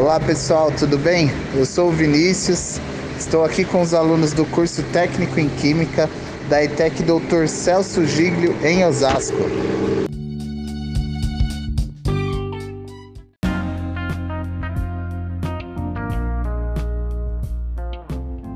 Olá 0.00 0.18
pessoal, 0.18 0.72
tudo 0.72 0.96
bem? 0.96 1.30
Eu 1.54 1.66
sou 1.66 1.90
o 1.90 1.92
Vinícius, 1.92 2.80
estou 3.18 3.44
aqui 3.44 3.66
com 3.66 3.82
os 3.82 3.92
alunos 3.92 4.32
do 4.32 4.46
curso 4.46 4.82
técnico 4.84 5.38
em 5.38 5.46
Química 5.50 6.08
da 6.48 6.64
ETEC 6.64 7.02
Dr. 7.02 7.46
Celso 7.46 8.06
Giglio 8.06 8.56
em 8.64 8.82
Osasco. 8.82 9.36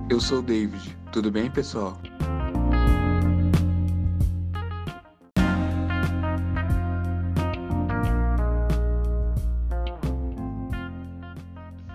Eu 0.09 0.20
sou 0.20 0.38
o 0.38 0.42
David, 0.42 0.97
tudo 1.12 1.30
bem 1.30 1.51
pessoal? 1.51 1.98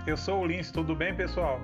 Eu 0.10 0.18
sou 0.18 0.42
o 0.42 0.48
Lins, 0.48 0.72
tudo 0.72 0.96
bem, 0.96 1.14
pessoal? 1.14 1.62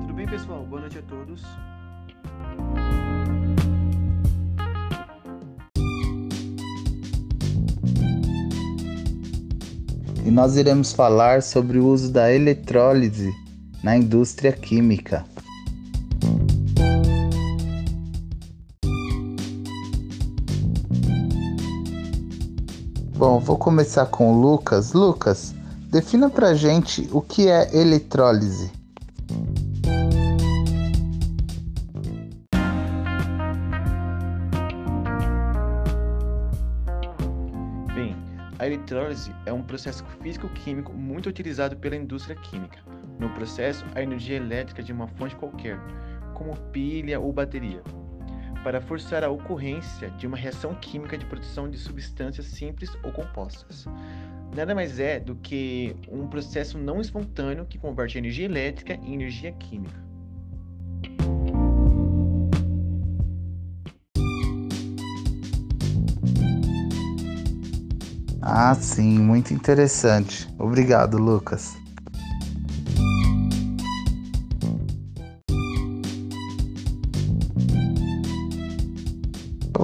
Tudo 0.00 0.12
bem, 0.12 0.26
pessoal? 0.26 0.66
Boa 0.66 0.80
noite 0.80 0.98
a 0.98 1.02
todos. 1.02 1.44
E 10.26 10.30
nós 10.32 10.56
iremos 10.56 10.92
falar 10.92 11.44
sobre 11.44 11.78
o 11.78 11.86
uso 11.86 12.12
da 12.12 12.34
eletrólise 12.34 13.32
na 13.84 13.96
indústria 13.96 14.50
química. 14.50 15.24
Bom, 23.24 23.38
vou 23.38 23.56
começar 23.56 24.06
com 24.06 24.32
o 24.32 24.40
Lucas. 24.40 24.94
Lucas, 24.94 25.54
defina 25.92 26.28
pra 26.28 26.54
gente 26.54 27.08
o 27.12 27.22
que 27.22 27.46
é 27.48 27.72
eletrólise. 27.72 28.72
Bem, 37.94 38.16
a 38.58 38.66
eletrólise 38.66 39.32
é 39.46 39.52
um 39.52 39.62
processo 39.62 40.02
físico-químico 40.20 40.92
muito 40.92 41.28
utilizado 41.28 41.76
pela 41.76 41.94
indústria 41.94 42.34
química. 42.34 42.80
No 43.20 43.30
processo, 43.34 43.84
a 43.94 44.02
energia 44.02 44.36
elétrica 44.36 44.82
de 44.82 44.92
uma 44.92 45.06
fonte 45.06 45.36
qualquer, 45.36 45.78
como 46.34 46.56
pilha 46.72 47.20
ou 47.20 47.32
bateria, 47.32 47.84
para 48.62 48.80
forçar 48.80 49.24
a 49.24 49.30
ocorrência 49.30 50.10
de 50.10 50.26
uma 50.26 50.36
reação 50.36 50.74
química 50.74 51.18
de 51.18 51.26
produção 51.26 51.68
de 51.68 51.78
substâncias 51.78 52.46
simples 52.46 52.90
ou 53.02 53.12
compostas. 53.12 53.86
Nada 54.54 54.74
mais 54.74 55.00
é 55.00 55.18
do 55.18 55.34
que 55.36 55.96
um 56.10 56.26
processo 56.26 56.78
não 56.78 57.00
espontâneo 57.00 57.64
que 57.64 57.78
converte 57.78 58.18
energia 58.18 58.44
elétrica 58.44 58.94
em 58.94 59.14
energia 59.14 59.50
química. 59.52 60.02
Ah, 68.42 68.74
sim, 68.74 69.18
muito 69.18 69.54
interessante. 69.54 70.48
Obrigado, 70.58 71.16
Lucas. 71.16 71.81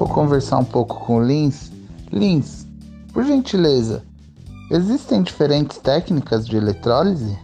Conversar 0.09 0.57
um 0.57 0.65
pouco 0.65 0.99
com 1.05 1.17
o 1.17 1.23
Lins. 1.23 1.71
Lins, 2.11 2.65
por 3.13 3.23
gentileza, 3.23 4.03
existem 4.71 5.21
diferentes 5.21 5.77
técnicas 5.77 6.47
de 6.47 6.57
eletrólise? 6.57 7.37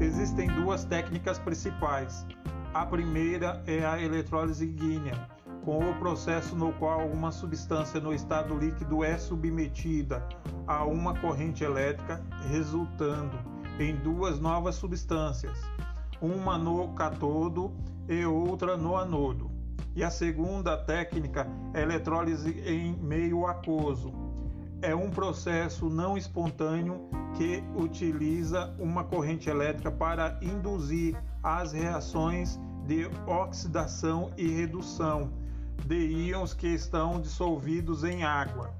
Existem 0.00 0.48
duas 0.62 0.84
técnicas 0.84 1.38
principais. 1.40 2.24
A 2.72 2.86
primeira 2.86 3.62
é 3.66 3.84
a 3.84 4.00
eletrólise 4.00 4.66
guínea, 4.66 5.28
com 5.64 5.78
o 5.90 5.94
processo 5.98 6.54
no 6.54 6.72
qual 6.74 7.06
uma 7.08 7.32
substância 7.32 8.00
no 8.00 8.12
estado 8.14 8.56
líquido 8.56 9.02
é 9.02 9.18
submetida 9.18 10.26
a 10.66 10.84
uma 10.84 11.18
corrente 11.18 11.62
elétrica, 11.62 12.22
resultando 12.48 13.53
em 13.78 13.96
duas 13.96 14.38
novas 14.38 14.76
substâncias, 14.76 15.58
uma 16.20 16.56
no 16.56 16.88
cátodo 16.94 17.72
e 18.08 18.24
outra 18.24 18.76
no 18.76 18.96
anodo. 18.96 19.50
E 19.96 20.02
a 20.02 20.10
segunda 20.10 20.76
técnica 20.76 21.46
é 21.72 21.82
eletrólise 21.82 22.50
em 22.66 22.96
meio 22.96 23.46
aquoso. 23.46 24.12
É 24.82 24.94
um 24.94 25.10
processo 25.10 25.88
não 25.88 26.16
espontâneo 26.16 27.08
que 27.36 27.62
utiliza 27.76 28.74
uma 28.78 29.04
corrente 29.04 29.48
elétrica 29.48 29.90
para 29.90 30.38
induzir 30.42 31.16
as 31.42 31.72
reações 31.72 32.58
de 32.86 33.08
oxidação 33.26 34.32
e 34.36 34.48
redução 34.48 35.32
de 35.86 36.28
íons 36.28 36.54
que 36.54 36.68
estão 36.68 37.20
dissolvidos 37.20 38.04
em 38.04 38.24
água. 38.24 38.74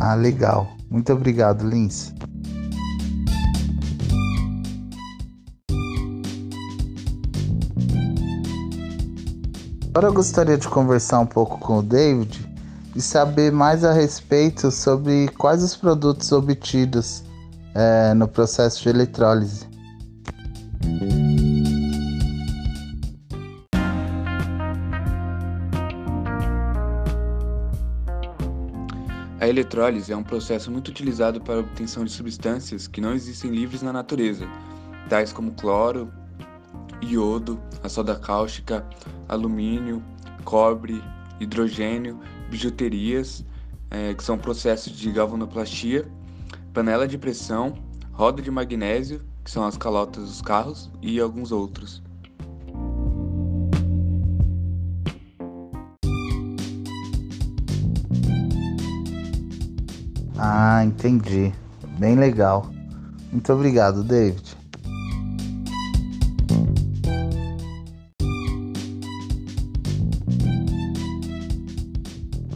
Ah, 0.00 0.14
legal. 0.14 0.68
Muito 0.88 1.12
obrigado, 1.12 1.68
Lins. 1.68 2.14
Agora 9.88 10.06
eu 10.06 10.12
gostaria 10.12 10.56
de 10.56 10.68
conversar 10.68 11.18
um 11.18 11.26
pouco 11.26 11.58
com 11.58 11.78
o 11.78 11.82
David 11.82 12.48
e 12.94 13.00
saber 13.00 13.50
mais 13.50 13.82
a 13.82 13.92
respeito 13.92 14.70
sobre 14.70 15.26
quais 15.36 15.64
os 15.64 15.74
produtos 15.74 16.30
obtidos 16.30 17.24
é, 17.74 18.14
no 18.14 18.28
processo 18.28 18.80
de 18.80 18.90
eletrólise. 18.90 19.66
A 29.48 29.50
eletrólise 29.50 30.12
é 30.12 30.16
um 30.16 30.22
processo 30.22 30.70
muito 30.70 30.88
utilizado 30.88 31.40
para 31.40 31.54
a 31.54 31.60
obtenção 31.60 32.04
de 32.04 32.12
substâncias 32.12 32.86
que 32.86 33.00
não 33.00 33.14
existem 33.14 33.50
livres 33.50 33.80
na 33.80 33.90
natureza, 33.90 34.46
tais 35.08 35.32
como 35.32 35.52
cloro, 35.52 36.12
iodo, 37.02 37.58
a 37.82 37.88
soda 37.88 38.14
cáustica, 38.14 38.86
alumínio, 39.26 40.04
cobre, 40.44 41.02
hidrogênio, 41.40 42.20
bijuterias, 42.50 43.42
é, 43.90 44.12
que 44.12 44.22
são 44.22 44.36
processos 44.36 44.92
de 44.92 45.10
galvanoplastia, 45.10 46.06
panela 46.74 47.08
de 47.08 47.16
pressão, 47.16 47.72
roda 48.12 48.42
de 48.42 48.50
magnésio, 48.50 49.22
que 49.42 49.50
são 49.50 49.64
as 49.64 49.78
calotas 49.78 50.24
dos 50.24 50.42
carros, 50.42 50.90
e 51.00 51.18
alguns 51.18 51.52
outros. 51.52 52.02
Ah, 60.38 60.84
entendi. 60.84 61.52
Bem 61.98 62.14
legal. 62.14 62.70
Muito 63.32 63.52
obrigado, 63.52 64.04
David. 64.04 64.56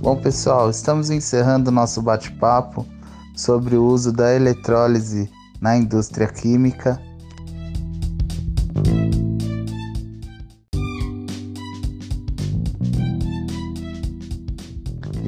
Bom, 0.01 0.17
pessoal, 0.17 0.71
estamos 0.71 1.11
encerrando 1.11 1.71
nosso 1.71 2.01
bate-papo 2.03 2.87
sobre 3.37 3.77
o 3.77 3.85
uso 3.85 4.13
da 4.13 4.35
eletrólise 4.35 5.31
na 5.61 5.77
indústria 5.77 6.27
química. 6.27 7.01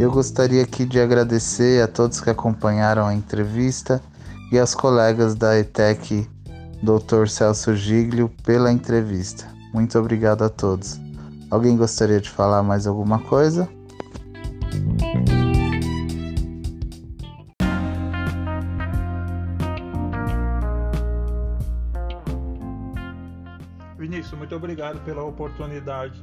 Eu 0.04 0.10
gostaria 0.10 0.62
aqui 0.62 0.84
de 0.84 1.00
agradecer 1.00 1.82
a 1.82 1.88
todos 1.88 2.20
que 2.20 2.28
acompanharam 2.28 3.06
a 3.06 3.14
entrevista 3.14 4.02
e 4.52 4.58
aos 4.58 4.74
colegas 4.74 5.34
da 5.34 5.58
ETEC 5.58 6.28
Dr. 6.82 7.26
Celso 7.26 7.74
Giglio 7.74 8.28
pela 8.44 8.70
entrevista. 8.70 9.50
Muito 9.72 9.98
obrigado 9.98 10.44
a 10.44 10.50
todos. 10.50 11.00
Alguém 11.50 11.74
gostaria 11.74 12.20
de 12.20 12.28
falar 12.28 12.62
mais 12.62 12.86
alguma 12.86 13.18
coisa? 13.18 13.66
Vinícius, 23.96 24.36
muito 24.36 24.54
obrigado 24.54 25.02
pela 25.06 25.24
oportunidade. 25.24 26.22